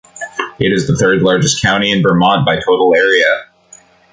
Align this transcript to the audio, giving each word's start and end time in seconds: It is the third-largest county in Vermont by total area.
It 0.59 0.73
is 0.73 0.87
the 0.87 0.97
third-largest 0.97 1.61
county 1.61 1.91
in 1.91 2.01
Vermont 2.01 2.43
by 2.43 2.55
total 2.55 2.95
area. 2.95 3.45